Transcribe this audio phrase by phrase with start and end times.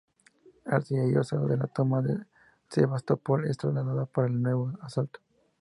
[0.65, 2.25] La artillería usada en la toma de
[2.69, 5.19] Sebastopol es trasladada para el nuevo asalto.